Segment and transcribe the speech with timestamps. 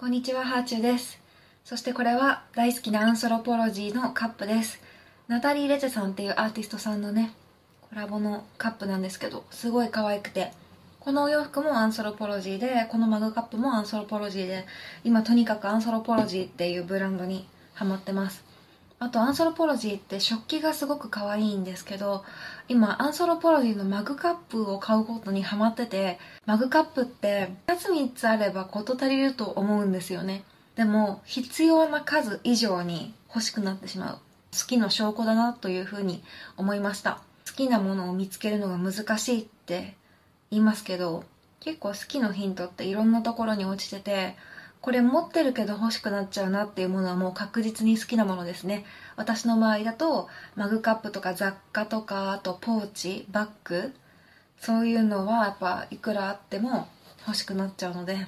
[0.00, 1.20] こんにちは、はあちゅうです。
[1.62, 4.80] そしてこれは大好きな Anthropologie のカップです。
[5.28, 7.34] ナタリー・レチェさんっていうアーティストさんのね、
[7.90, 10.54] コラボのカップなんですけど、すごい可愛くて、
[11.00, 14.64] このお洋服も Anthropologie で、このマグカップも Anthropologie で、
[15.04, 18.49] 今とにかく Anthropologie っていうブランドにハマってます。
[19.02, 22.22] あと Anthropologie って食器がすごく可愛いんですけど
[22.68, 30.44] 今 Anthropologie のマグカップを買うことにハマっててマグカップって2つ3つあれば事足りると思うんですよね。
[30.76, 34.18] でも必要な数以上に欲しくなってしまう。
[34.52, 36.22] 好きの証拠だなというふうに
[36.58, 37.22] 思いました。
[37.46, 39.96] 好きなものを見つけるのが難しいって
[40.50, 41.24] 言いますけど
[41.60, 44.36] 結構好きのヒントっていろんなところに落ちてて
[44.80, 48.84] これ持ってるけど欲しくなっちゃうなっていうものはもう確実に好きなものですね。
[49.16, 53.92] 私の場合だとマグカップとか雑貨とかあとポーチバッグ。
[54.58, 56.88] そういうのはやっぱいくらあっても
[57.26, 58.26] 欲しくなっちゃうので。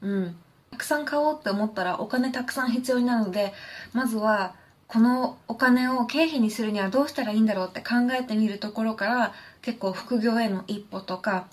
[0.00, 0.36] うん。
[0.70, 3.52] たくさん買おうって思ったらお金たくさん必要になるので
[3.92, 4.54] まずは
[4.86, 11.46] このお金を経費にするにはどうしたらいいんだろうって考えてみるところから結構副業への一歩とか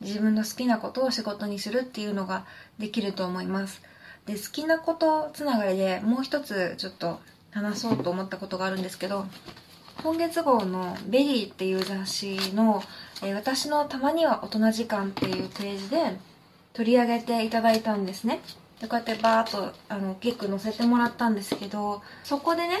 [0.00, 2.44] 自分の好きなことを仕事にするっていうのが
[2.78, 3.82] できると思います。
[4.26, 7.18] で好きなことつながりでもう一つちょっと
[7.50, 9.26] 話そうと思ったことがあるんですけど
[10.02, 12.82] 今月号の「VERY」っていう雑誌の
[13.22, 16.20] 「えー私のたまには大人時間」っていうページで
[16.74, 18.40] 取り上げていただいたんですね。
[18.80, 22.78] でこうやってバーッとあの結構載せてもらったんですけどそこでね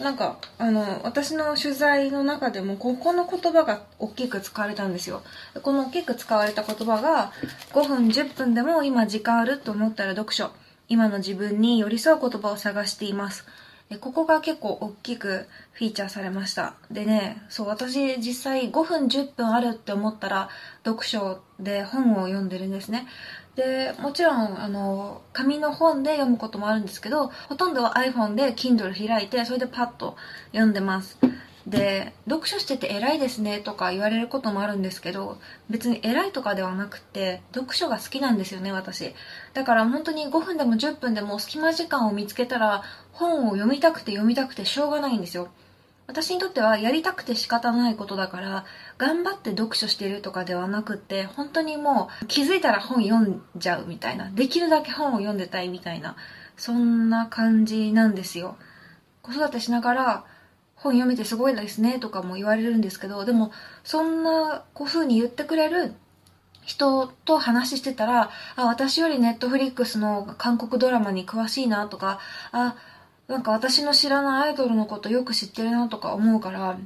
[0.00, 5.22] なんかあの私の取材の中でもここの言葉が大きく使われたんですよ。
[5.62, 7.32] この大きく使われた言葉が
[7.72, 10.50] 5分10分でも今時間あると思ったら読書。
[10.88, 13.46] 今の自分に寄り添う言葉を探しています。
[13.92, 16.76] でここが結構大きくフィーチャーされました。
[16.90, 20.48] でねそう私実際5分10分あるって思ったら
[20.82, 23.06] 読書で本を読んでるんですね。
[23.54, 30.16] でもちろんあの紙の本で読むこともあるんですけどほとんどは iPhone で Kindle 開いてそれでパッと
[30.52, 31.18] 読んでます。
[31.66, 35.38] で読書してて偉いですねとか言われることもあるんですけど
[35.70, 39.14] 別に偉いとかではなくて読書が好きなんですよね私。
[39.54, 45.48] だから本当に5分でも10分でも隙間時間を見つけたら本を読みたくて読みたくてしょうがないんですよ。
[46.08, 48.64] 私にとってはやりたくて仕方ないことだから
[48.98, 56.16] 頑張って読書してるとかではなくて本当にもう気づいたら本読んじゃうみたいなできるだけ本を読んでたいみたいな
[56.56, 58.56] そんな感じなんですよ。
[59.22, 60.24] 子育てしながら
[60.82, 63.52] 本読めてすごいですねとかも言われるんですけどでも
[63.84, 65.94] そんなこう風に言ってくれる
[66.62, 72.20] 人と話してたらあ私よりネットフリックスの韓国ドラマに詳しいなとか
[72.50, 72.76] あ
[73.28, 76.78] なんか私の知らないアイドルのことよく知ってるなとか思うから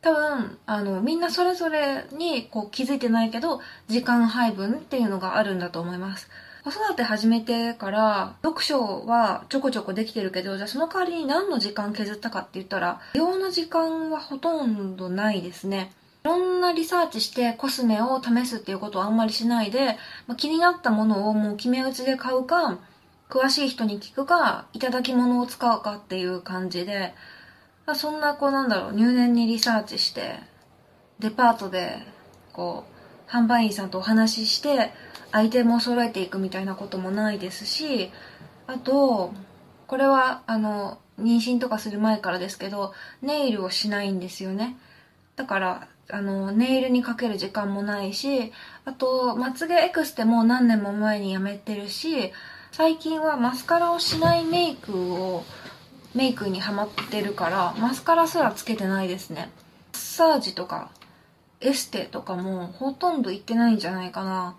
[0.00, 6.28] 多分あのみんなそれぞれにこう気づいてないけど時間配分っていうのがあるんだと思います。
[6.62, 15.92] 子育て始めてから読書はちょこちょこできてるけどじゃあその代わりに何の時間削ったかって言ったら用の時間はほとんどないですね。
[16.22, 22.78] いろんなリサーチしてコスメを試すっていうことはあんまりしないで、まあ、気になったものをもう決め打ちで買うか
[23.30, 27.14] 詳しい人に聞くかいただき物を使うかっていう感じで
[27.86, 30.40] まあそんなこうなんだろう入念にリサーチして
[31.20, 32.02] デパートで
[32.52, 34.92] こう販売員さんとお話しして
[35.32, 38.10] アイテムを揃えていくみたいなこともないですし
[38.66, 39.32] あと
[39.86, 42.92] これはあの妊娠とかする前からですけど
[43.22, 44.76] ネイルをしないんですよね。
[45.36, 48.52] だからあのネイルにかける時間もないし
[48.84, 52.32] あとまつげエクステも何年も前にやめてるし
[52.72, 55.44] 最近はマスカラをしないメイクを
[56.14, 59.50] メイクにハマってるからマスカラすらつけてないですね。
[59.92, 60.90] マッサージとか
[61.60, 64.56] エステとかもほとんど行ってないんじゃないかな。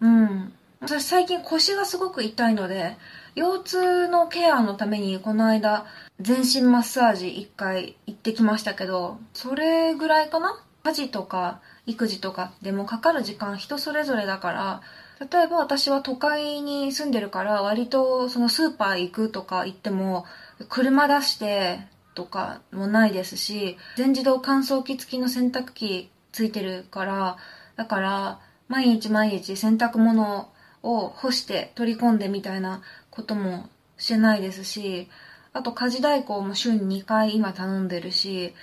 [0.00, 0.52] うん。
[0.80, 2.96] 私最近腰がすごく痛いので
[3.34, 5.86] 腰痛のケアのためにこの間
[6.20, 10.62] 全身マッサージ1回行ってきましたけどそれぐらいかな？
[10.84, 14.82] 家事とか育児とかでもかかる時間人それぞれだから
[15.18, 20.26] 例えば私は都会に住んでるから割とそのスーパー行くとか行っても
[20.68, 21.80] 車出して
[22.14, 27.36] とかもないですし全自動乾燥機付きの洗濯機ついてるから
[27.74, 30.48] だから毎日毎日洗濯物
[30.82, 33.68] を干して取り込んでみたいなことも
[33.98, 35.08] してないですし
[35.52, 38.54] あと家事代行も週に2回今頼んでるし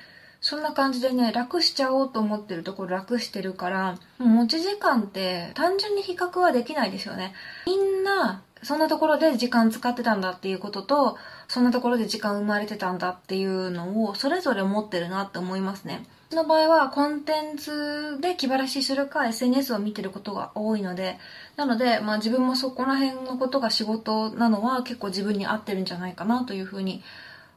[0.41, 7.33] そんな感じでね楽しちゃおうと思ってるところ楽してるからもう持ち時間って単純に比較はできないですよね。
[7.65, 11.17] みんなそんなところで時間使ってたんだっていうことと
[11.47, 16.05] そんなところで時間生まれてたんだっていうのをそれぞれ持ってるなって思いますね。
[16.33, 21.17] の場合はコンテンツで気晴らしするか SNS を見てることが多いので、
[21.55, 27.03] なので、まあ自分もそこら辺のことが仕事なのは結構自分に合ってるんじゃないかなというふうに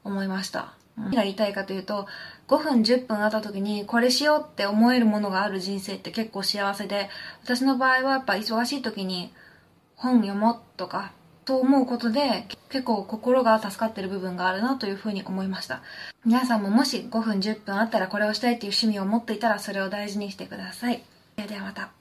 [0.05, 0.75] 思いました。
[0.97, 2.07] 何が言いたいかというと、
[2.49, 7.11] 5分10分あった時にこれしようって思えるものがある人生って結構幸せで、
[7.45, 9.33] 私の場合はやっぱ忙しい時に
[9.95, 11.13] 本読もうとか、
[11.47, 15.81] と思うことで結構心が助かってる部分があるなというふうに思いました。
[16.25, 21.03] 皆さんももし5分10分あったらこれをしたいっていう趣味を持っていたらそれを大事にしてください。
[21.37, 21.96] ではまた。